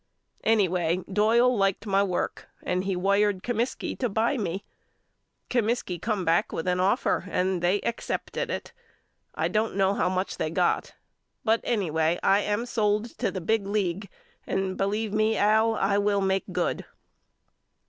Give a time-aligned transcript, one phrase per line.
[0.43, 4.63] Anyway Doyle liked my work and he wired Comiskey to buy me.
[5.47, 8.73] Comiskey come back with an offer and they excepted it.
[9.35, 10.95] I don't know how much they got
[11.43, 14.09] but anyway I am sold to the big league
[14.47, 16.83] and believe me Al I will make good.